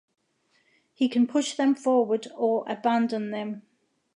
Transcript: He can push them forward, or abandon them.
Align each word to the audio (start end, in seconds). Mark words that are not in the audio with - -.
He 0.95 1.07
can 1.07 1.27
push 1.27 1.53
them 1.53 1.75
forward, 1.75 2.25
or 2.35 2.65
abandon 2.67 3.29
them. 3.29 3.61